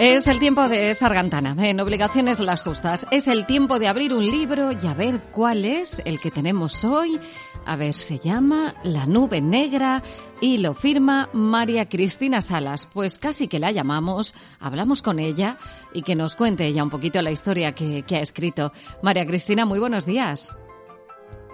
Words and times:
Es 0.00 0.26
el 0.26 0.38
tiempo 0.38 0.66
de 0.66 0.94
Sargantana, 0.94 1.54
en 1.58 1.78
Obligaciones 1.78 2.40
las 2.40 2.62
Justas. 2.62 3.06
Es 3.10 3.28
el 3.28 3.44
tiempo 3.44 3.78
de 3.78 3.86
abrir 3.86 4.14
un 4.14 4.24
libro 4.24 4.72
y 4.72 4.86
a 4.86 4.94
ver 4.94 5.20
cuál 5.30 5.66
es 5.66 6.00
el 6.06 6.18
que 6.20 6.30
tenemos 6.30 6.84
hoy. 6.84 7.20
A 7.66 7.76
ver, 7.76 7.92
se 7.92 8.18
llama 8.18 8.74
La 8.82 9.04
Nube 9.04 9.42
Negra 9.42 10.02
y 10.40 10.56
lo 10.56 10.72
firma 10.72 11.28
María 11.34 11.86
Cristina 11.86 12.40
Salas. 12.40 12.88
Pues 12.90 13.18
casi 13.18 13.46
que 13.46 13.58
la 13.58 13.72
llamamos, 13.72 14.34
hablamos 14.58 15.02
con 15.02 15.18
ella 15.18 15.58
y 15.92 16.00
que 16.00 16.16
nos 16.16 16.34
cuente 16.34 16.66
ella 16.66 16.82
un 16.82 16.88
poquito 16.90 17.20
la 17.20 17.30
historia 17.30 17.74
que, 17.74 18.02
que 18.02 18.16
ha 18.16 18.20
escrito. 18.20 18.72
María 19.02 19.26
Cristina, 19.26 19.66
muy 19.66 19.80
buenos 19.80 20.06
días. 20.06 20.48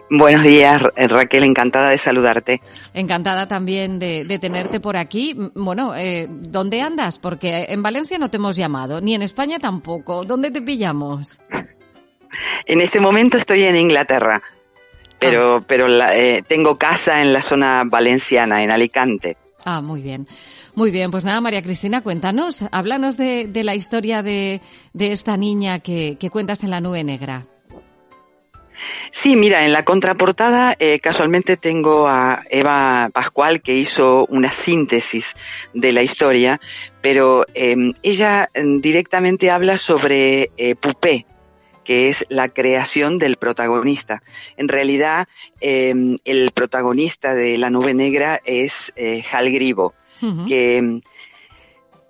Buenos 0.09 0.45
días, 0.45 0.80
Raquel, 0.96 1.42
encantada 1.42 1.91
de 1.91 1.98
saludarte. 1.98 2.60
Encantada 2.95 3.48
también 3.48 3.98
de, 3.98 4.24
de 4.24 4.38
tenerte 4.38 4.79
por 4.79 4.96
aquí. 4.96 5.35
Bueno, 5.54 5.96
eh, 5.96 6.29
¿dónde 6.30 6.80
andas? 6.80 7.18
Porque 7.18 7.66
en 7.68 7.82
Valencia 7.82 8.16
no 8.16 8.30
te 8.30 8.37
hemos 8.37 8.57
llamado, 8.57 9.01
ni 9.01 9.15
en 9.15 9.23
España 9.23 9.59
tampoco. 9.59 10.24
¿Dónde 10.24 10.52
te 10.52 10.63
pillamos? 10.63 11.40
En 12.66 12.80
este 12.80 13.01
momento 13.01 13.37
estoy 13.37 13.65
en 13.65 13.74
Inglaterra, 13.74 14.40
pero, 15.18 15.57
Ah. 15.57 15.65
pero 15.66 15.88
la- 15.88 16.16
eh, 16.16 16.45
tengo 16.46 16.79
casa 16.79 17.20
en 17.20 17.32
la 17.32 17.43
zona 17.43 17.82
valenciana, 17.85 18.63
en 18.63 18.70
Alicante. 18.70 19.37
Ah, 19.65 19.80
muy 19.80 20.02
bien. 20.02 20.29
Muy 20.76 20.93
bien, 20.93 21.10
pues 21.10 21.24
nada, 21.24 21.41
María 21.41 21.63
Cristina, 21.63 22.02
cuéntanos, 22.02 22.65
háblanos 22.70 23.16
de, 23.16 23.46
de 23.48 23.65
la 23.65 23.74
historia 23.74 24.23
de, 24.23 24.60
de 24.93 25.10
esta 25.13 25.37
niña 25.37 25.80
que, 25.80 26.16
que 26.20 26.30
cuentas 26.30 26.63
en 26.63 26.70
la 26.70 26.80
nube 26.80 27.02
negra. 27.02 27.46
Sí, 29.12 29.37
mira, 29.37 29.65
en 29.65 29.73
la 29.73 29.85
contraportada 29.85 30.76
eh, 30.79 30.99
casualmente 31.01 31.57
tengo 31.57 32.07
a 32.09 32.43
Eva 32.51 33.09
Pascual 33.13 33.63
que 33.63 33.74
hizo 33.74 34.26
una 34.26 34.52
síntesis 34.52 35.35
de 35.73 35.93
la 35.93 36.02
historia, 36.02 36.60
pero 37.01 37.45
eh, 37.54 37.93
ella 38.02 38.51
eh, 38.52 38.63
directamente 38.80 39.51
habla 39.51 39.76
sobre 39.76 40.51
eh, 40.57 40.74
Pupé, 40.74 41.26
que 41.85 42.09
es 42.09 42.26
la 42.29 42.48
creación 42.48 43.18
del 43.18 43.37
protagonista. 43.37 44.23
En 44.57 44.68
realidad, 44.68 45.29
eh, 45.60 45.95
el 46.24 46.51
protagonista 46.51 47.32
de 47.32 47.57
La 47.59 47.70
Nube 47.70 47.95
Negra 47.95 48.41
es 48.45 48.93
eh, 48.96 49.24
Hal 49.30 49.51
Gribo, 49.51 49.95
que 50.48 51.01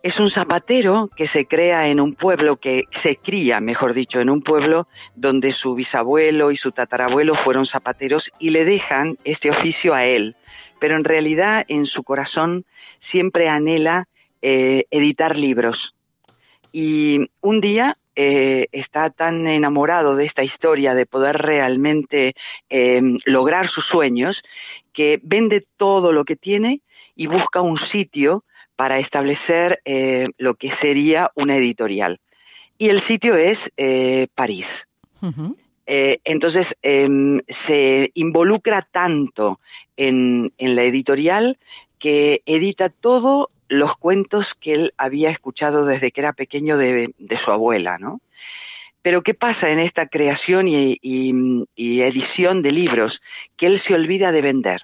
es 0.07 0.21
un 0.21 0.31
zapatero 0.31 1.11
que 1.17 1.27
se 1.27 1.49
crea 1.49 1.89
en 1.89 1.99
un 1.99 2.15
pueblo, 2.15 2.59
que 2.59 2.85
se 2.93 3.17
cría, 3.17 3.59
mejor 3.59 3.93
dicho, 3.93 4.21
en 4.21 4.31
un 4.31 4.41
pueblo 4.41 4.87
donde 5.17 5.51
su 5.51 5.75
bisabuelo 5.75 6.53
y 6.53 6.57
su 6.57 6.71
tatarabuelo 6.71 7.35
fueron 7.35 7.67
zapateros 7.67 8.31
y 8.39 8.51
le 8.51 8.65
dejan 8.65 9.19
este 9.25 9.51
oficio 9.51 9.95
a 9.95 10.05
él. 10.05 10.37
Pero 10.79 10.95
en 10.95 11.03
realidad 11.03 11.65
en 11.67 11.87
su 11.87 12.05
corazón 12.05 12.67
siempre 13.01 13.49
anhela 13.49 14.07
eh, 14.43 14.85
editar 14.93 15.37
libros. 15.37 15.97
Y 16.71 17.29
un 17.41 17.61
día 17.61 17.99
eh, 18.15 18.69
está 18.71 19.11
tan 19.11 19.49
enamorado 19.49 20.15
de 20.15 20.25
esta 20.25 20.45
historia, 20.45 20.95
de 20.95 21.07
poder 21.07 21.39
realmente 21.39 22.37
eh, 22.71 23.03
lograr 23.25 23.67
sus 23.67 23.87
sueños, 23.87 24.45
que 24.93 25.19
vende 25.25 25.67
todo 25.77 26.13
lo 26.13 26.25
que 26.25 26.37
tiene 26.37 26.81
y 27.17 27.27
busca 27.27 27.61
un 27.61 27.77
sitio 27.77 28.45
para 28.77 28.99
establecer 28.99 29.81
eh, 29.85 30.29
lo 30.39 30.55
que 30.55 30.71
sería 30.71 31.31
una 31.35 31.57
editorial. 31.57 32.21
Y 32.79 32.89
el 32.91 33.01
sitio 33.01 33.37
es 33.37 33.73
eh, 33.77 34.29
París. 34.35 34.87
Eh, 35.87 36.21
entonces 36.25 36.77
em, 36.83 37.41
se 37.49 38.11
involucra 38.15 38.87
tanto 38.91 39.61
en, 39.97 40.53
en 40.59 40.75
la 40.77 40.83
editorial 40.83 41.59
que 41.99 42.43
edita 42.45 42.89
todos 42.91 43.47
los 43.69 43.97
cuentos 43.97 44.55
que 44.55 44.75
él 44.75 44.95
había 44.99 45.31
escuchado 45.31 45.85
desde 45.87 46.11
que 46.13 46.21
era 46.21 46.33
pequeño 46.33 46.77
de, 46.77 47.15
de 47.19 47.37
su 47.37 47.51
abuela, 47.51 47.99
¿no? 47.99 48.21
Pero 49.03 49.23
¿qué 49.23 49.35
pasa 49.35 49.71
en 49.71 49.79
esta 49.79 50.09
creación 50.09 50.67
y, 50.69 50.99
y- 51.01 51.65
y 51.77 52.01
edición 52.03 52.61
de 52.63 52.73
libros? 52.73 53.23
Que 53.57 53.67
él 53.67 53.79
se 53.79 53.95
olvida 53.95 54.33
de 54.33 54.43
vender. 54.43 54.83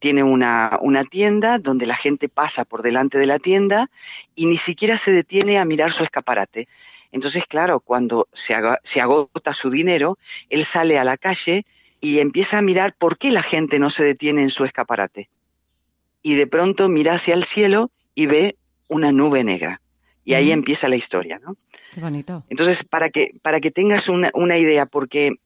Tiene 0.00 0.24
una, 0.24 0.78
una 0.82 1.04
tienda 1.04 1.58
donde 1.58 1.86
la 1.86 1.94
gente 1.94 2.28
pasa 2.28 2.64
por 2.64 2.82
delante 2.82 3.18
de 3.18 3.26
la 3.26 3.38
tienda 3.38 3.90
y 4.34 4.46
ni 4.46 4.56
siquiera 4.56 4.98
se 4.98 5.12
detiene 5.12 5.58
a 5.58 5.64
mirar 5.64 5.92
su 5.92 6.02
escaparate. 6.02 6.66
Entonces, 7.12 7.44
claro, 7.46 7.80
cuando 7.80 8.28
se, 8.32 8.54
agota 8.54 9.54
su 9.54 9.70
dinero, 9.70 10.18
él 10.48 10.64
sale 10.64 10.98
a 10.98 11.04
la 11.04 11.16
calle 11.16 11.66
y 12.00 12.18
empieza 12.18 12.58
a 12.58 12.62
mirar 12.62 12.94
por 12.94 13.18
qué 13.18 13.30
la 13.30 13.42
gente 13.42 13.78
no 13.78 13.90
se 13.90 14.04
detiene 14.04 14.42
en 14.42 14.50
su 14.50 14.64
escaparate. 14.64 15.28
Y 16.22 16.34
de 16.34 16.46
pronto 16.46 16.88
mira 16.88 17.14
hacia 17.14 17.34
el 17.34 17.44
cielo 17.44 17.90
y 18.14 18.26
ve 18.26 18.56
una 18.88 19.12
nube 19.12 19.44
negra. 19.44 19.80
Y 20.24 20.34
ahí 20.34 20.52
empieza 20.52 20.88
la 20.88 20.96
historia, 20.96 21.38
¿no? 21.38 21.56
Qué 21.92 22.00
bonito. 22.00 22.44
Entonces, 22.48 22.84
para 22.84 23.10
que, 23.10 23.34
para 23.42 23.60
que 23.60 23.70
tengas 23.70 24.08
una, 24.08 24.30
una 24.34 24.58
idea, 24.58 24.86
porque 24.86 25.36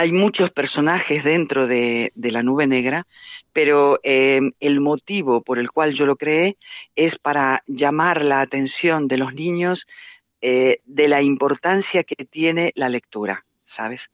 hay 0.00 0.12
muchos 0.12 0.50
personajes 0.50 1.22
dentro 1.22 1.66
de, 1.66 2.10
de 2.14 2.30
la 2.30 2.42
nube 2.42 2.66
negra, 2.66 3.06
pero 3.52 4.00
eh, 4.02 4.40
el 4.58 4.80
motivo 4.80 5.42
por 5.42 5.58
el 5.58 5.70
cual 5.70 5.92
yo 5.92 6.06
lo 6.06 6.16
creé 6.16 6.56
es 6.96 7.18
para 7.18 7.62
llamar 7.66 8.24
la 8.24 8.40
atención 8.40 9.08
de 9.08 9.18
los 9.18 9.34
niños 9.34 9.86
eh, 10.40 10.78
de 10.86 11.06
la 11.06 11.20
importancia 11.20 12.02
que 12.02 12.24
tiene 12.24 12.72
la 12.74 12.88
lectura, 12.88 13.44
¿sabes? 13.66 14.10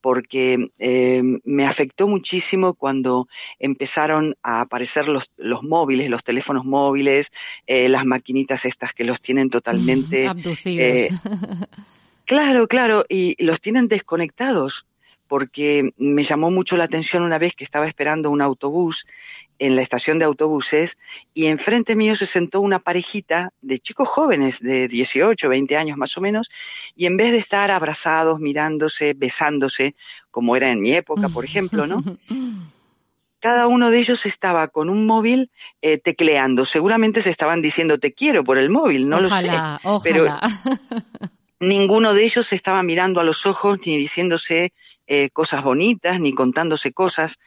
Porque 0.00 0.70
eh, 0.78 1.22
me 1.44 1.66
afectó 1.66 2.08
muchísimo 2.08 2.72
cuando 2.72 3.28
empezaron 3.58 4.36
a 4.42 4.62
aparecer 4.62 5.06
los, 5.06 5.30
los 5.36 5.62
móviles, 5.62 6.08
los 6.08 6.24
teléfonos 6.24 6.64
móviles, 6.64 7.30
eh, 7.66 7.90
las 7.90 8.06
maquinitas 8.06 8.64
estas 8.64 8.94
que 8.94 9.04
los 9.04 9.20
tienen 9.20 9.50
totalmente 9.50 10.26
Abducidos. 10.28 11.08
Claro, 12.26 12.66
claro, 12.66 13.04
y 13.08 13.40
los 13.42 13.60
tienen 13.60 13.86
desconectados, 13.86 14.84
porque 15.28 15.90
me 15.96 16.24
llamó 16.24 16.50
mucho 16.50 16.76
la 16.76 16.84
atención 16.84 17.22
una 17.22 17.38
vez 17.38 17.54
que 17.54 17.64
estaba 17.64 17.86
esperando 17.86 18.30
un 18.30 18.42
autobús 18.42 19.06
en 19.58 19.76
la 19.76 19.82
estación 19.82 20.18
de 20.18 20.24
autobuses 20.24 20.98
y 21.34 21.46
enfrente 21.46 21.96
mío 21.96 22.14
se 22.14 22.26
sentó 22.26 22.60
una 22.60 22.78
parejita 22.78 23.52
de 23.62 23.78
chicos 23.78 24.08
jóvenes 24.08 24.60
de 24.60 24.88
18, 24.88 25.48
20 25.48 25.76
años 25.76 25.96
más 25.96 26.16
o 26.16 26.20
menos, 26.20 26.50
y 26.94 27.06
en 27.06 27.16
vez 27.16 27.32
de 27.32 27.38
estar 27.38 27.70
abrazados, 27.70 28.38
mirándose, 28.38 29.14
besándose, 29.14 29.94
como 30.30 30.56
era 30.56 30.70
en 30.70 30.80
mi 30.80 30.92
época, 30.92 31.28
por 31.28 31.44
ejemplo, 31.44 31.86
¿no? 31.86 32.02
Cada 33.40 33.66
uno 33.68 33.90
de 33.90 33.98
ellos 33.98 34.26
estaba 34.26 34.68
con 34.68 34.88
un 34.90 35.06
móvil 35.06 35.50
eh, 35.80 35.98
tecleando. 35.98 36.64
Seguramente 36.64 37.22
se 37.22 37.30
estaban 37.30 37.62
diciendo 37.62 37.98
te 37.98 38.12
quiero 38.12 38.42
por 38.42 38.58
el 38.58 38.70
móvil, 38.70 39.08
no 39.08 39.18
ojalá, 39.18 39.78
lo 39.84 40.00
sé. 40.00 40.10
Pero 40.10 40.24
ojalá. 40.24 40.40
ninguno 41.60 42.14
de 42.14 42.24
ellos 42.24 42.46
se 42.46 42.56
estaba 42.56 42.82
mirando 42.82 43.20
a 43.20 43.24
los 43.24 43.46
ojos 43.46 43.78
ni 43.84 43.96
diciéndose 43.96 44.72
eh, 45.06 45.30
cosas 45.30 45.62
bonitas 45.62 46.20
ni 46.20 46.32
contándose 46.32 46.92
cosas 46.92 47.38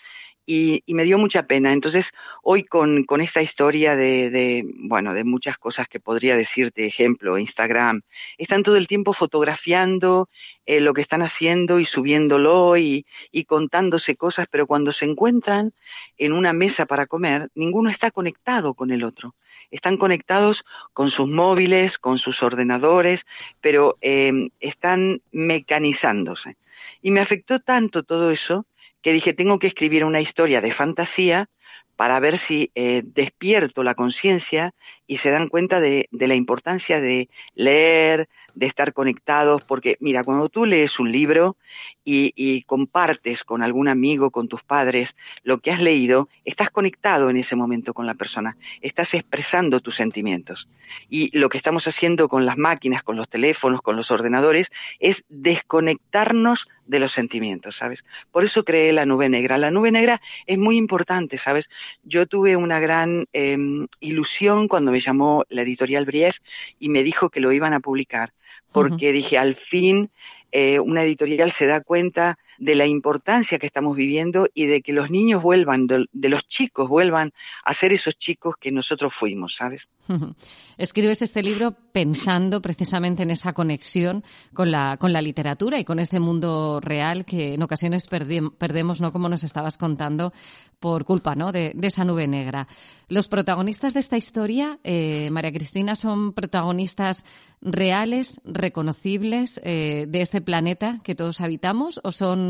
y, 0.49 0.81
y 0.87 0.95
me 0.95 1.03
dio 1.03 1.19
mucha 1.19 1.43
pena. 1.43 1.73
Entonces, 1.73 2.11
hoy 2.41 2.63
con, 2.63 3.03
con 3.03 3.21
esta 3.21 3.39
historia 3.39 3.95
de, 3.95 4.31
de, 4.31 4.65
bueno, 4.65 5.13
de 5.13 5.23
muchas 5.23 5.59
cosas 5.59 5.87
que 5.87 5.99
podría 5.99 6.35
decirte, 6.35 6.87
ejemplo, 6.87 7.37
Instagram, 7.37 8.01
están 8.39 8.63
todo 8.63 8.75
el 8.75 8.87
tiempo 8.87 9.13
fotografiando 9.13 10.27
eh, 10.65 10.79
lo 10.79 10.95
que 10.95 11.01
están 11.01 11.21
haciendo 11.21 11.79
y 11.79 11.85
subiéndolo 11.85 12.77
y, 12.77 13.05
contándose 13.45 14.15
cosas, 14.15 14.47
pero 14.49 14.65
cuando 14.65 14.91
se 14.91 15.05
encuentran 15.05 15.71
en 16.17 16.33
una 16.33 16.51
mesa 16.51 16.87
para 16.87 17.05
comer, 17.05 17.49
ninguno 17.53 17.91
está 17.91 18.09
conectado 18.09 18.73
con 18.73 18.89
el 18.89 19.03
otro. 19.03 19.35
Están 19.69 19.97
conectados 19.97 20.65
con 20.93 21.11
sus 21.11 21.27
móviles, 21.27 21.99
con 21.99 22.17
sus 22.17 22.41
ordenadores, 22.41 23.27
pero 23.61 23.97
eh, 24.01 24.49
están 24.59 25.21
mecanizándose. 25.31 26.57
Y 27.01 27.11
me 27.11 27.21
afectó 27.21 27.59
tanto 27.59 28.03
todo 28.03 28.31
eso 28.31 28.65
que 29.01 29.13
dije, 29.13 29.33
tengo 29.33 29.59
que 29.59 29.67
escribir 29.67 30.03
una 30.03 30.21
historia 30.21 30.61
de 30.61 30.71
fantasía 30.71 31.49
para 31.95 32.19
ver 32.19 32.37
si 32.37 32.71
eh, 32.75 33.01
despierto 33.03 33.83
la 33.83 33.95
conciencia 33.95 34.73
y 35.05 35.17
se 35.17 35.31
dan 35.31 35.49
cuenta 35.49 35.81
de, 35.81 36.07
de, 36.11 36.27
la 36.27 36.35
importancia 36.35 37.01
de 37.01 37.29
leer, 37.55 38.29
de 38.59 38.65
estar 38.65 38.91
conectados, 38.91 39.63
porque 39.63 39.95
mira, 40.01 40.21
cuando 40.21 40.49
tú 40.49 40.65
lees 40.65 40.99
un 40.99 41.13
libro 41.13 41.55
y, 42.03 42.33
y, 42.35 42.63
compartes 42.63 43.45
con 43.45 43.63
algún 43.63 43.87
amigo, 43.87 44.31
con 44.31 44.49
tus 44.49 44.63
padres, 44.63 45.15
lo 45.43 45.59
que 45.59 45.71
has 45.71 45.79
leído, 45.79 46.27
estás 46.43 46.69
conectado 46.69 47.29
en 47.29 47.37
ese 47.37 47.55
momento 47.55 47.93
con 47.93 48.05
la 48.05 48.15
persona, 48.15 48.57
estás 48.81 49.13
expresando 49.13 49.79
tus 49.79 49.95
sentimientos. 49.95 50.67
Y 51.07 51.35
lo 51.37 51.47
que 51.47 51.57
estamos 51.57 51.87
haciendo 51.87 52.27
con 52.27 52.45
las 52.45 52.57
máquinas, 52.57 53.01
con 53.01 53.15
los 53.15 53.29
teléfonos, 53.29 53.81
con 53.81 53.95
los 53.95 54.11
ordenadores, 54.11 54.69
es 54.99 55.23
desconectarnos 55.29 56.67
de 56.85 56.99
los 56.99 57.13
sentimientos, 57.13 57.77
¿sabes? 57.77 58.03
Por 58.29 58.43
eso 58.43 58.65
creé 58.65 58.91
la 58.91 59.05
nube 59.05 59.29
negra. 59.29 59.57
La 59.57 59.71
nube 59.71 59.91
negra 59.91 60.21
es 60.45 60.57
muy 60.57 60.75
importante, 60.75 61.37
¿sabes? 61.37 61.69
Yo 62.03 62.25
tuve 62.25 62.57
una 62.57 62.81
gran 62.81 63.27
eh, 63.31 63.57
ilusión 64.01 64.67
cuando 64.67 64.91
me 64.91 64.99
llamó 64.99 65.45
la 65.47 65.61
editorial 65.61 66.03
Brief 66.03 66.37
y 66.77 66.89
me 66.89 67.03
dijo 67.03 67.29
que 67.29 67.39
lo 67.39 67.53
iban 67.53 67.73
a 67.73 67.79
publicar, 67.79 68.33
porque 68.71 69.07
uh 69.07 69.09
-huh. 69.09 69.13
dije, 69.13 69.37
al 69.37 69.55
fin 69.55 70.09
eh, 70.51 70.79
una 70.79 71.03
editorial 71.03 71.51
se 71.51 71.65
da 71.67 71.81
cuenta 71.81 72.37
de 72.59 72.75
la 72.75 72.85
importancia 72.85 73.57
que 73.57 73.65
estamos 73.65 73.95
viviendo 73.95 74.47
y 74.53 74.65
de 74.65 74.81
que 74.81 74.93
los 74.93 75.09
niños 75.09 75.41
vuelvan, 75.41 75.87
de, 75.87 76.29
los 76.29 76.47
chicos 76.47 76.87
vuelvan 76.87 77.31
a 77.63 77.73
ser 77.73 77.93
esos 77.93 78.17
chicos 78.17 78.55
que 78.59 78.71
nosotros 78.71 79.13
fuimos, 79.13 79.55
¿sabes? 79.55 79.87
Escribes 80.77 81.21
este 81.21 81.41
libro 81.41 81.75
pensando 81.91 82.61
precisamente 82.61 83.23
en 83.23 83.31
esa 83.31 83.53
conexión 83.53 84.23
con 84.53 84.71
la, 84.71 84.97
con 84.97 85.13
la 85.13 85.21
literatura 85.21 85.79
y 85.79 85.85
con 85.85 85.99
este 85.99 86.19
mundo 86.19 86.79
real 86.81 87.25
que 87.25 87.53
en 87.55 87.63
ocasiones 87.63 88.07
perdemos, 88.07 89.01
¿no? 89.01 89.11
Como 89.11 89.29
nos 89.29 89.43
estabas 89.43 89.77
contando, 89.77 90.33
por 90.79 91.05
culpa, 91.05 91.35
¿no? 91.35 91.51
De, 91.51 91.71
de 91.75 91.87
esa 91.87 92.05
nube 92.05 92.27
negra. 92.27 92.67
Los 93.07 93.27
protagonistas 93.27 93.93
de 93.93 93.99
esta 93.99 94.17
historia, 94.17 94.79
eh, 94.83 95.29
María 95.31 95.51
Cristina, 95.51 95.95
son 95.95 96.33
protagonistas 96.33 97.25
reales, 97.61 98.39
reconocibles 98.45 99.59
eh, 99.63 100.05
de 100.07 100.21
este 100.21 100.41
planeta 100.41 100.99
que 101.03 101.15
todos 101.15 101.41
habitamos 101.41 101.99
o 102.03 102.11
son 102.11 102.48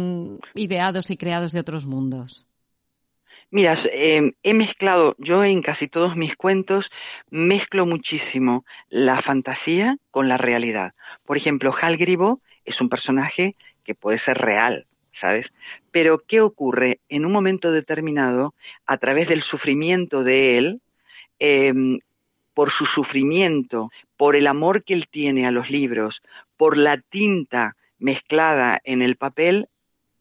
ideados 0.53 1.09
y 1.11 1.17
creados 1.17 1.51
de 1.51 1.59
otros 1.59 1.85
mundos? 1.85 2.45
Mira, 3.51 3.75
eh, 3.91 4.33
he 4.43 4.53
mezclado, 4.53 5.15
yo 5.17 5.43
en 5.43 5.63
casi 5.63 5.87
todos 5.87 6.15
mis 6.15 6.35
cuentos 6.35 6.91
mezclo 7.31 7.87
muchísimo 7.87 8.63
la 8.89 9.21
fantasía 9.21 9.97
con 10.11 10.27
la 10.27 10.37
realidad. 10.37 10.93
Por 11.25 11.35
ejemplo, 11.35 11.73
Hal 11.79 11.97
Gribo 11.97 12.41
es 12.63 12.79
un 12.79 12.89
personaje 12.89 13.55
que 13.83 13.95
puede 13.95 14.19
ser 14.19 14.37
real, 14.37 14.85
¿sabes? 15.11 15.51
Pero 15.89 16.19
¿qué 16.27 16.41
ocurre? 16.41 16.99
En 17.09 17.25
un 17.25 17.31
momento 17.31 17.71
determinado, 17.71 18.53
a 18.85 18.97
través 18.97 19.27
del 19.27 19.41
sufrimiento 19.41 20.23
de 20.23 20.59
él, 20.59 20.81
eh, 21.39 21.73
por 22.53 22.69
su 22.69 22.85
sufrimiento, 22.85 23.89
por 24.15 24.35
el 24.35 24.45
amor 24.45 24.83
que 24.83 24.93
él 24.93 25.07
tiene 25.09 25.47
a 25.47 25.51
los 25.51 25.71
libros, 25.71 26.21
por 26.55 26.77
la 26.77 26.97
tinta 26.97 27.77
mezclada 27.97 28.79
en 28.83 29.01
el 29.01 29.15
papel, 29.15 29.69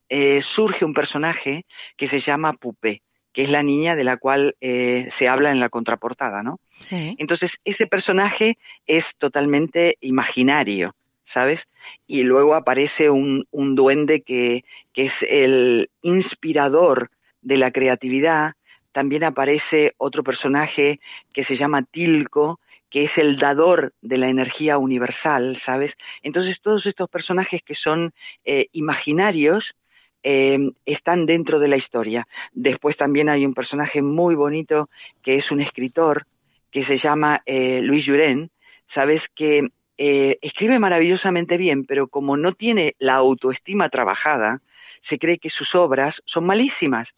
eh, 0.08 0.40
surge 0.42 0.84
un 0.84 0.94
personaje 0.94 1.66
que 1.96 2.06
se 2.06 2.20
llama 2.20 2.54
Pupé, 2.54 3.02
que 3.32 3.42
es 3.42 3.50
la 3.50 3.62
niña 3.62 3.94
de 3.94 4.04
la 4.04 4.16
cual 4.16 4.56
eh, 4.60 5.06
se 5.10 5.28
habla 5.28 5.50
en 5.50 5.60
la 5.60 5.68
contraportada, 5.68 6.42
¿no? 6.42 6.60
Sí. 6.78 7.14
Entonces, 7.18 7.60
ese 7.64 7.86
personaje 7.86 8.58
es 8.86 9.14
totalmente 9.16 9.96
imaginario, 10.00 10.94
¿sabes? 11.24 11.68
Y 12.06 12.22
luego 12.22 12.54
aparece 12.54 13.10
un, 13.10 13.46
un 13.50 13.74
duende 13.74 14.22
que, 14.22 14.64
que 14.92 15.04
es 15.04 15.24
el 15.28 15.90
inspirador 16.02 17.10
de 17.42 17.58
la 17.58 17.70
creatividad. 17.70 18.54
También 18.92 19.24
aparece 19.24 19.94
otro 19.98 20.24
personaje 20.24 21.00
que 21.32 21.44
se 21.44 21.56
llama 21.56 21.82
Tilco, 21.82 22.60
que 22.90 23.04
es 23.04 23.18
el 23.18 23.36
dador 23.38 23.92
de 24.00 24.18
la 24.18 24.28
energía 24.28 24.78
universal, 24.78 25.58
¿sabes? 25.58 25.96
Entonces 26.22 26.60
todos 26.60 26.86
estos 26.86 27.08
personajes 27.08 27.62
que 27.62 27.74
son 27.74 28.12
eh, 28.44 28.68
imaginarios 28.72 29.74
eh, 30.22 30.58
están 30.86 31.26
dentro 31.26 31.58
de 31.58 31.68
la 31.68 31.76
historia. 31.76 32.26
Después 32.52 32.96
también 32.96 33.28
hay 33.28 33.46
un 33.46 33.54
personaje 33.54 34.02
muy 34.02 34.34
bonito 34.34 34.88
que 35.22 35.36
es 35.36 35.50
un 35.50 35.60
escritor 35.60 36.26
que 36.70 36.84
se 36.84 36.96
llama 36.96 37.42
eh, 37.46 37.80
Luis 37.82 38.06
Juren, 38.06 38.50
¿sabes? 38.86 39.28
Que 39.28 39.68
eh, 39.96 40.38
escribe 40.42 40.78
maravillosamente 40.78 41.56
bien, 41.56 41.84
pero 41.84 42.08
como 42.08 42.36
no 42.36 42.52
tiene 42.52 42.94
la 42.98 43.14
autoestima 43.14 43.88
trabajada, 43.88 44.60
se 45.00 45.18
cree 45.18 45.38
que 45.38 45.50
sus 45.50 45.74
obras 45.74 46.22
son 46.24 46.46
malísimas. 46.46 47.12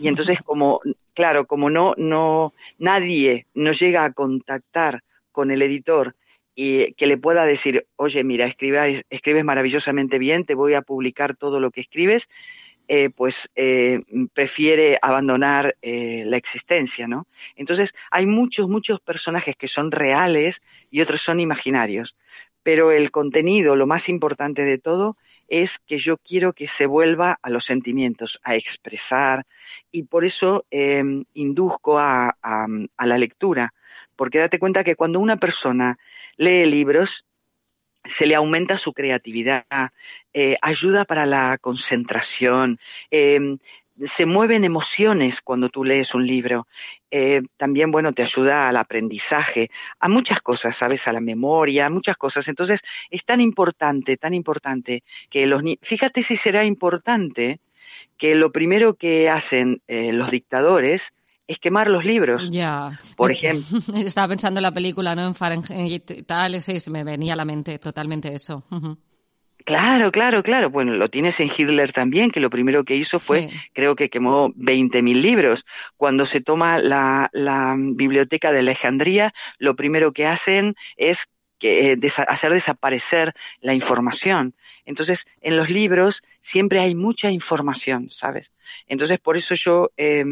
Y 0.00 0.08
entonces 0.08 0.40
como, 0.44 0.80
claro, 1.14 1.46
como 1.46 1.70
no, 1.70 1.94
no, 1.96 2.52
nadie 2.78 3.46
nos 3.54 3.78
llega 3.78 4.04
a 4.04 4.12
contactar 4.12 5.02
con 5.32 5.50
el 5.50 5.62
editor 5.62 6.14
y 6.54 6.92
que 6.94 7.06
le 7.06 7.16
pueda 7.16 7.44
decir, 7.44 7.86
oye, 7.96 8.24
mira, 8.24 8.46
escribes, 8.46 9.04
escribes 9.10 9.44
maravillosamente 9.44 10.18
bien, 10.18 10.44
te 10.44 10.54
voy 10.54 10.74
a 10.74 10.82
publicar 10.82 11.36
todo 11.36 11.60
lo 11.60 11.70
que 11.70 11.80
escribes, 11.80 12.28
eh, 12.88 13.10
pues 13.10 13.48
eh, 13.54 14.00
prefiere 14.34 14.98
abandonar 15.00 15.76
eh, 15.80 16.24
la 16.26 16.36
existencia, 16.36 17.06
¿no? 17.06 17.28
Entonces, 17.54 17.94
hay 18.10 18.26
muchos, 18.26 18.68
muchos 18.68 19.00
personajes 19.00 19.54
que 19.56 19.68
son 19.68 19.92
reales 19.92 20.60
y 20.90 21.00
otros 21.00 21.22
son 21.22 21.38
imaginarios, 21.38 22.16
pero 22.62 22.90
el 22.90 23.10
contenido, 23.10 23.76
lo 23.76 23.86
más 23.86 24.08
importante 24.08 24.64
de 24.64 24.78
todo, 24.78 25.16
es 25.46 25.78
que 25.80 25.98
yo 25.98 26.16
quiero 26.18 26.52
que 26.52 26.68
se 26.68 26.86
vuelva 26.86 27.38
a 27.42 27.50
los 27.50 27.64
sentimientos, 27.64 28.40
a 28.42 28.56
expresar, 28.56 29.46
y 29.90 30.04
por 30.04 30.24
eso 30.24 30.64
eh, 30.70 31.02
induzco 31.34 31.98
a, 31.98 32.36
a, 32.42 32.66
a 32.96 33.06
la 33.06 33.18
lectura, 33.18 33.72
porque 34.20 34.38
date 34.38 34.58
cuenta 34.58 34.84
que 34.84 34.96
cuando 34.96 35.18
una 35.18 35.38
persona 35.38 35.98
lee 36.36 36.66
libros, 36.66 37.24
se 38.04 38.26
le 38.26 38.34
aumenta 38.34 38.76
su 38.76 38.92
creatividad, 38.92 39.64
eh, 40.34 40.58
ayuda 40.60 41.06
para 41.06 41.24
la 41.24 41.56
concentración, 41.56 42.78
eh, 43.10 43.56
se 44.04 44.26
mueven 44.26 44.64
emociones 44.64 45.40
cuando 45.40 45.70
tú 45.70 45.84
lees 45.84 46.14
un 46.14 46.26
libro. 46.26 46.68
Eh, 47.10 47.40
también, 47.56 47.90
bueno, 47.90 48.12
te 48.12 48.20
ayuda 48.20 48.68
al 48.68 48.76
aprendizaje, 48.76 49.70
a 49.98 50.10
muchas 50.10 50.42
cosas, 50.42 50.76
¿sabes? 50.76 51.08
A 51.08 51.14
la 51.14 51.20
memoria, 51.20 51.88
muchas 51.88 52.18
cosas. 52.18 52.46
Entonces, 52.46 52.82
es 53.08 53.24
tan 53.24 53.40
importante, 53.40 54.18
tan 54.18 54.34
importante 54.34 55.02
que 55.30 55.46
los 55.46 55.62
niños, 55.62 55.80
fíjate 55.80 56.22
si 56.22 56.36
será 56.36 56.66
importante 56.66 57.58
que 58.18 58.34
lo 58.34 58.52
primero 58.52 58.96
que 58.96 59.30
hacen 59.30 59.80
eh, 59.88 60.12
los 60.12 60.30
dictadores 60.30 61.14
es 61.50 61.58
quemar 61.58 61.88
los 61.88 62.04
libros. 62.04 62.48
Ya. 62.48 62.96
Por 63.16 63.32
ejemplo. 63.32 63.80
Estaba 63.96 64.28
pensando 64.28 64.60
en 64.60 64.62
la 64.62 64.70
película, 64.70 65.16
¿no? 65.16 65.26
En 65.26 65.34
Fahrenheit 65.34 66.08
y 66.12 66.22
tal, 66.22 66.62
sí, 66.62 66.78
se 66.78 66.92
me 66.92 67.02
venía 67.02 67.32
a 67.32 67.36
la 67.36 67.44
mente 67.44 67.76
totalmente 67.80 68.32
eso. 68.32 68.62
Uh 68.70 68.76
-huh. 68.76 68.96
Claro, 69.64 70.12
claro, 70.12 70.44
claro. 70.44 70.70
Bueno, 70.70 70.94
lo 70.94 71.08
tienes 71.08 71.40
en 71.40 71.50
Hitler 71.54 71.92
también, 71.92 72.30
que 72.30 72.38
lo 72.38 72.50
primero 72.50 72.84
que 72.84 72.94
hizo 72.94 73.18
fue, 73.18 73.48
sí. 73.48 73.56
creo 73.72 73.96
que 73.96 74.08
quemó 74.08 74.50
20.000 74.54 75.20
libros. 75.20 75.66
Cuando 75.96 76.24
se 76.24 76.40
toma 76.40 76.78
la, 76.78 77.28
la, 77.32 77.74
biblioteca 77.76 78.52
de 78.52 78.60
Alejandría, 78.60 79.34
lo 79.58 79.74
primero 79.74 80.12
que 80.12 80.26
hacen 80.26 80.76
es 80.96 81.26
que, 81.58 81.90
eh, 81.90 81.96
desa 81.96 82.22
hacer 82.22 82.52
desaparecer 82.52 83.34
la 83.60 83.74
información. 83.74 84.54
Entonces, 84.90 85.24
en 85.40 85.56
los 85.56 85.70
libros 85.70 86.22
siempre 86.42 86.80
hay 86.80 86.96
mucha 86.96 87.30
información, 87.30 88.10
¿sabes? 88.10 88.50
Entonces, 88.88 89.20
por 89.20 89.36
eso 89.36 89.54
yo 89.54 89.92
eh, 89.96 90.24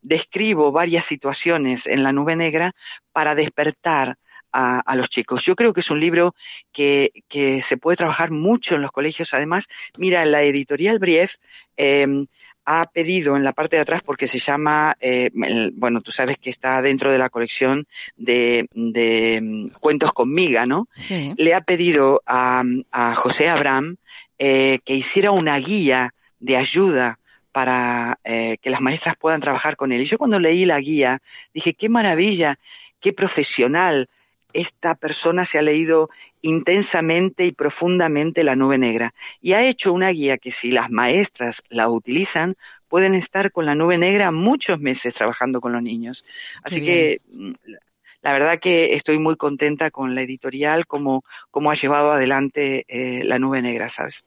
describo 0.00 0.72
varias 0.72 1.04
situaciones 1.04 1.86
en 1.86 2.02
la 2.02 2.12
nube 2.12 2.34
negra 2.34 2.74
para 3.12 3.34
despertar 3.34 4.16
a, 4.58 4.96
los 4.96 5.10
chicos. 5.10 5.42
Yo 5.44 5.54
creo 5.54 5.74
que 5.74 5.80
es 5.80 5.90
un 5.90 6.00
libro 6.00 6.34
que, 6.72 7.10
que, 7.28 7.60
se 7.60 7.76
puede 7.76 7.98
trabajar 7.98 8.30
mucho 8.30 8.74
en 8.74 8.80
los 8.80 8.90
colegios. 8.90 9.34
Además, 9.34 9.66
mira, 9.98 10.24
la 10.24 10.44
editorial 10.44 10.98
Brief 10.98 11.34
eh, 11.76 12.06
ha 12.66 12.86
pedido 12.86 13.36
en 13.36 13.44
la 13.44 13.52
parte 13.52 13.76
de 13.76 13.82
atrás, 13.82 14.02
porque 14.04 14.26
se 14.26 14.40
llama, 14.40 14.96
eh, 15.00 15.30
bueno, 15.74 16.00
tú 16.00 16.10
sabes 16.10 16.36
que 16.38 16.50
está 16.50 16.82
dentro 16.82 17.12
de 17.12 17.18
la 17.18 17.30
colección 17.30 17.86
de, 18.16 18.68
de 18.74 19.38
um, 19.40 19.68
cuentos 19.70 20.12
con 20.12 20.34
miga, 20.34 20.66
¿no? 20.66 20.88
Sí. 20.96 21.32
Le 21.36 21.54
ha 21.54 21.60
pedido 21.60 22.22
a, 22.26 22.64
a 22.90 23.14
José 23.14 23.48
Abraham 23.48 23.96
eh, 24.38 24.80
que 24.84 24.94
hiciera 24.94 25.30
una 25.30 25.56
guía 25.58 26.12
de 26.40 26.56
ayuda 26.56 27.18
para 27.52 28.18
eh, 28.24 28.58
que 28.60 28.68
las 28.68 28.80
maestras 28.80 29.16
puedan 29.16 29.40
trabajar 29.40 29.76
con 29.76 29.92
él. 29.92 30.02
Y 30.02 30.04
yo 30.04 30.18
cuando 30.18 30.38
leí 30.40 30.64
la 30.64 30.80
guía 30.80 31.22
dije, 31.54 31.72
qué 31.72 31.88
maravilla, 31.88 32.58
qué 33.00 33.12
profesional, 33.12 34.08
esta 34.56 34.94
persona 34.94 35.44
se 35.44 35.58
ha 35.58 35.62
leído 35.62 36.08
intensamente 36.42 37.44
y 37.46 37.52
profundamente 37.52 38.44
la 38.44 38.56
nube 38.56 38.78
negra 38.78 39.14
y 39.40 39.52
ha 39.52 39.64
hecho 39.64 39.92
una 39.92 40.10
guía 40.10 40.38
que 40.38 40.50
si 40.50 40.70
las 40.70 40.90
maestras 40.90 41.62
la 41.68 41.88
utilizan 41.88 42.56
pueden 42.88 43.14
estar 43.14 43.52
con 43.52 43.66
la 43.66 43.74
nube 43.74 43.98
negra 43.98 44.30
muchos 44.30 44.80
meses 44.80 45.12
trabajando 45.14 45.60
con 45.60 45.72
los 45.72 45.82
niños. 45.82 46.24
Así 46.62 46.84
que 46.84 47.20
mm, 47.30 47.52
la 48.22 48.32
verdad 48.32 48.58
que 48.58 48.94
estoy 48.94 49.18
muy 49.18 49.36
contenta 49.36 49.90
con 49.90 50.14
la 50.14 50.22
editorial, 50.22 50.86
como, 50.86 51.24
como 51.50 51.70
ha 51.70 51.74
llevado 51.74 52.12
adelante 52.12 52.84
eh, 52.88 53.24
la 53.24 53.38
nube 53.38 53.60
negra, 53.60 53.88
¿sabes? 53.88 54.24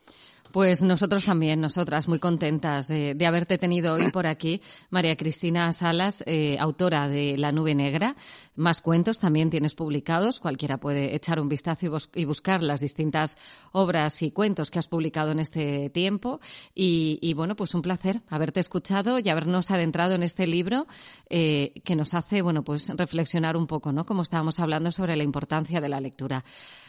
Pues 0.51 0.81
nosotros 0.81 1.25
también, 1.25 1.61
nosotras, 1.61 2.07
muy 2.07 2.17
contentas 2.17 2.87
de, 2.87 3.15
haberte 3.23 3.59
tenido 3.59 3.93
hoy 3.93 4.09
por 4.09 4.25
aquí. 4.25 4.61
María 4.89 5.15
Cristina 5.15 5.71
Salas, 5.73 6.23
eh, 6.25 6.57
autora 6.59 7.07
de 7.07 7.37
La 7.37 7.51
Nube 7.51 7.75
Negra. 7.75 8.15
Más 8.55 8.81
cuentos 8.81 9.19
también 9.19 9.51
tienes 9.51 9.75
publicados. 9.75 10.39
Cualquiera 10.39 10.79
puede 10.79 11.15
echar 11.15 11.39
un 11.39 11.49
vistazo 11.49 11.85
y, 12.15 12.25
buscar 12.25 12.63
las 12.63 12.81
distintas 12.81 13.37
obras 13.73 14.23
y 14.23 14.31
cuentos 14.31 14.71
que 14.71 14.79
has 14.79 14.87
publicado 14.87 15.31
en 15.31 15.39
este 15.39 15.91
tiempo. 15.91 16.39
Y, 16.73 17.31
bueno, 17.35 17.55
pues 17.55 17.75
un 17.75 17.83
placer 17.83 18.23
haberte 18.27 18.59
escuchado 18.59 19.19
y 19.19 19.29
habernos 19.29 19.69
adentrado 19.69 20.15
en 20.15 20.23
este 20.23 20.47
libro 20.47 20.87
eh, 21.29 21.73
que 21.85 21.95
nos 21.95 22.15
hace, 22.15 22.41
bueno, 22.41 22.63
pues 22.63 22.89
reflexionar 22.97 23.55
un 23.55 23.67
poco, 23.67 23.91
¿no? 23.91 24.03
Como 24.03 24.23
estábamos 24.23 24.59
hablando 24.59 24.89
sobre 24.89 25.15
la 25.15 25.23
importancia 25.23 25.79
de 25.79 25.89
la 25.89 25.99
lectura. 25.99 26.43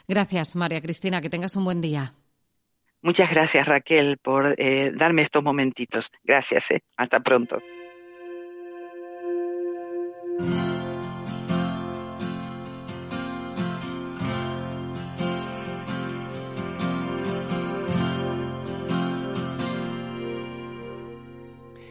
Gracias, 0.07 0.55
María 0.55 0.81
Cristina. 0.81 1.21
Que 1.21 1.29
tengas 1.29 1.55
un 1.55 1.63
buen 1.63 1.79
día. 1.79 2.15
Muchas 3.01 3.31
gracias 3.31 3.67
Raquel 3.67 4.17
por 4.17 4.55
eh, 4.57 4.91
darme 4.93 5.23
estos 5.23 5.43
momentitos. 5.43 6.11
Gracias. 6.23 6.71
Eh. 6.71 6.83
Hasta 6.97 7.19
pronto. 7.19 7.59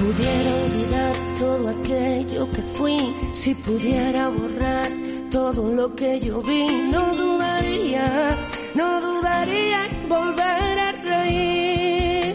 pudiera 0.00 0.50
olvidar 0.64 1.14
todo 1.38 1.68
aquello 1.68 2.50
que 2.52 2.62
fui, 2.76 3.14
si 3.32 3.54
pudiera 3.54 4.28
borrar 4.30 4.90
todo 5.30 5.62
lo 5.74 5.94
que 5.94 6.18
yo 6.20 6.40
vi, 6.40 6.62
no 6.90 7.14
dudaría, 7.14 8.36
no 8.74 9.00
dudaría 9.00 9.80
volver 10.08 10.78
a 10.88 10.92
reír. 11.10 12.34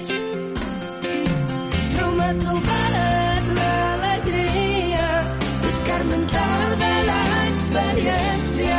Prometo 1.95 2.53
ver 2.69 3.41
la 3.60 3.93
alegría, 3.95 5.07
escarmentar 5.67 6.69
de 6.84 6.95
la 7.10 7.22
experiencia, 7.51 8.77